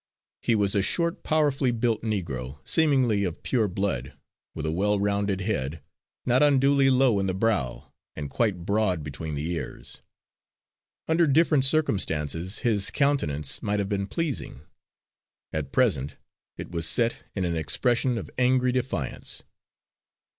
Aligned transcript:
He 0.41 0.55
was 0.55 0.73
a 0.73 0.81
short, 0.81 1.21
powerfully 1.21 1.69
built 1.69 2.01
negro, 2.01 2.57
seemingly 2.65 3.23
of 3.23 3.43
pure 3.43 3.67
blood, 3.67 4.17
with 4.55 4.65
a 4.65 4.71
well 4.71 4.99
rounded 4.99 5.41
head, 5.41 5.83
not 6.25 6.41
unduly 6.41 6.89
low 6.89 7.19
in 7.19 7.27
the 7.27 7.35
brow 7.35 7.93
and 8.15 8.27
quite 8.27 8.65
broad 8.65 9.03
between 9.03 9.35
the 9.35 9.51
ears. 9.51 10.01
Under 11.07 11.27
different 11.27 11.65
circumstances 11.65 12.61
his 12.65 12.89
countenance 12.89 13.61
might 13.61 13.77
have 13.77 13.89
been 13.89 14.07
pleasing; 14.07 14.61
at 15.53 15.71
present 15.71 16.15
it 16.57 16.71
was 16.71 16.89
set 16.89 17.17
in 17.35 17.45
an 17.45 17.55
expression 17.55 18.17
of 18.17 18.31
angry 18.39 18.71
defiance. 18.71 19.43